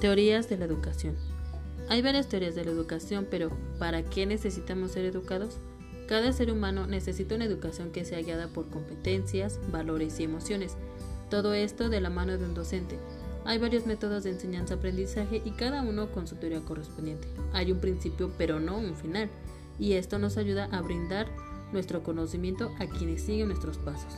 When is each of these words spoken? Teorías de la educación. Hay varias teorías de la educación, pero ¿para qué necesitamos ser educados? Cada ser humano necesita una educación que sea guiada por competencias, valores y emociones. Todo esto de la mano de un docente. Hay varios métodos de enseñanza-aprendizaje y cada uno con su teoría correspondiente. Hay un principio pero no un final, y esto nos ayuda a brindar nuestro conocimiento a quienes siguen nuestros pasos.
Teorías 0.00 0.48
de 0.48 0.58
la 0.58 0.64
educación. 0.64 1.14
Hay 1.88 2.02
varias 2.02 2.28
teorías 2.28 2.54
de 2.54 2.64
la 2.64 2.72
educación, 2.72 3.26
pero 3.30 3.50
¿para 3.78 4.02
qué 4.02 4.26
necesitamos 4.26 4.92
ser 4.92 5.04
educados? 5.04 5.58
Cada 6.08 6.32
ser 6.32 6.50
humano 6.50 6.86
necesita 6.86 7.34
una 7.34 7.44
educación 7.44 7.90
que 7.90 8.04
sea 8.04 8.20
guiada 8.20 8.48
por 8.48 8.68
competencias, 8.68 9.58
valores 9.70 10.20
y 10.20 10.24
emociones. 10.24 10.76
Todo 11.30 11.54
esto 11.54 11.88
de 11.88 12.00
la 12.00 12.10
mano 12.10 12.36
de 12.36 12.44
un 12.44 12.54
docente. 12.54 12.98
Hay 13.46 13.58
varios 13.58 13.86
métodos 13.86 14.24
de 14.24 14.30
enseñanza-aprendizaje 14.30 15.40
y 15.44 15.50
cada 15.52 15.82
uno 15.82 16.10
con 16.10 16.26
su 16.26 16.36
teoría 16.36 16.60
correspondiente. 16.60 17.28
Hay 17.52 17.72
un 17.72 17.80
principio 17.80 18.32
pero 18.36 18.60
no 18.60 18.76
un 18.76 18.96
final, 18.96 19.30
y 19.78 19.94
esto 19.94 20.18
nos 20.18 20.36
ayuda 20.36 20.68
a 20.72 20.80
brindar 20.82 21.28
nuestro 21.72 22.02
conocimiento 22.02 22.72
a 22.78 22.86
quienes 22.86 23.22
siguen 23.22 23.48
nuestros 23.48 23.78
pasos. 23.78 24.14